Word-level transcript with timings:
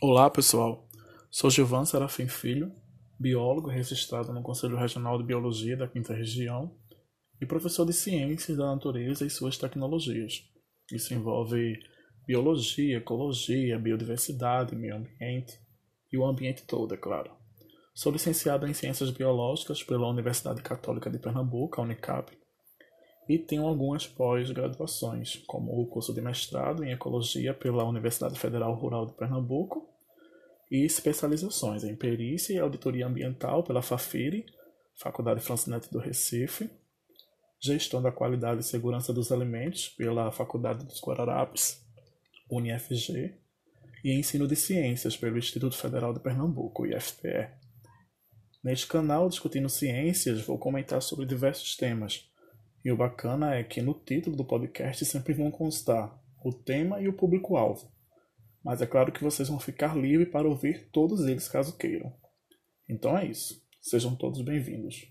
Olá, 0.00 0.30
pessoal. 0.30 0.88
Sou 1.28 1.50
Gilvan 1.50 1.84
Serafim 1.84 2.28
Filho, 2.28 2.72
biólogo 3.18 3.68
registrado 3.68 4.32
no 4.32 4.44
Conselho 4.44 4.76
Regional 4.76 5.18
de 5.18 5.24
Biologia 5.24 5.76
da 5.76 5.88
Quinta 5.88 6.14
Região 6.14 6.72
e 7.40 7.44
professor 7.44 7.84
de 7.84 7.92
Ciências 7.92 8.56
da 8.56 8.66
Natureza 8.66 9.26
e 9.26 9.30
suas 9.30 9.58
tecnologias. 9.58 10.44
Isso 10.92 11.12
envolve 11.12 11.80
biologia, 12.24 12.98
ecologia, 12.98 13.76
biodiversidade, 13.76 14.76
meio 14.76 14.94
ambiente 14.94 15.58
e 16.12 16.16
o 16.16 16.24
ambiente 16.24 16.64
todo, 16.64 16.94
é 16.94 16.96
claro. 16.96 17.32
Sou 17.92 18.12
licenciado 18.12 18.68
em 18.68 18.74
Ciências 18.74 19.10
Biológicas 19.10 19.82
pela 19.82 20.08
Universidade 20.08 20.62
Católica 20.62 21.10
de 21.10 21.18
Pernambuco, 21.18 21.80
a 21.80 21.82
Unicap, 21.82 22.38
e 23.28 23.38
tenho 23.38 23.66
algumas 23.66 24.06
pós-graduações, 24.06 25.36
como 25.46 25.78
o 25.78 25.86
curso 25.86 26.14
de 26.14 26.20
mestrado 26.20 26.82
em 26.82 26.92
Ecologia 26.92 27.52
pela 27.52 27.84
Universidade 27.84 28.38
Federal 28.38 28.74
Rural 28.74 29.04
de 29.04 29.12
Pernambuco 29.12 29.86
e 30.70 30.84
especializações 30.84 31.84
em 31.84 31.94
Perícia 31.94 32.54
e 32.54 32.58
Auditoria 32.58 33.06
Ambiental 33.06 33.62
pela 33.62 33.82
FAFIRE, 33.82 34.46
Faculdade 34.94 35.40
Francinete 35.40 35.90
do 35.90 35.98
Recife, 35.98 36.70
Gestão 37.60 38.00
da 38.00 38.10
Qualidade 38.10 38.60
e 38.60 38.64
Segurança 38.64 39.12
dos 39.12 39.30
Alimentos 39.30 39.88
pela 39.90 40.30
Faculdade 40.30 40.84
dos 40.84 41.02
Guararapes, 41.02 41.84
UniFG, 42.50 43.34
e 44.04 44.12
Ensino 44.12 44.46
de 44.46 44.56
Ciências 44.56 45.16
pelo 45.16 45.38
Instituto 45.38 45.76
Federal 45.76 46.14
de 46.14 46.20
Pernambuco, 46.20 46.86
IFPE. 46.86 47.48
Neste 48.62 48.86
canal, 48.86 49.28
discutindo 49.28 49.68
ciências, 49.68 50.42
vou 50.42 50.58
comentar 50.58 51.02
sobre 51.02 51.26
diversos 51.26 51.76
temas, 51.76 52.28
e 52.88 52.90
o 52.90 52.96
bacana 52.96 53.54
é 53.54 53.62
que 53.62 53.82
no 53.82 53.92
título 53.92 54.34
do 54.34 54.46
podcast 54.46 55.04
sempre 55.04 55.34
vão 55.34 55.50
constar 55.50 56.18
o 56.42 56.50
tema 56.50 56.98
e 57.02 57.06
o 57.06 57.12
público-alvo. 57.12 57.92
Mas 58.64 58.80
é 58.80 58.86
claro 58.86 59.12
que 59.12 59.22
vocês 59.22 59.46
vão 59.46 59.60
ficar 59.60 59.94
livres 59.94 60.30
para 60.30 60.48
ouvir 60.48 60.88
todos 60.90 61.20
eles 61.26 61.48
caso 61.48 61.76
queiram. 61.76 62.10
Então 62.88 63.16
é 63.18 63.26
isso. 63.26 63.62
Sejam 63.82 64.16
todos 64.16 64.40
bem-vindos. 64.40 65.06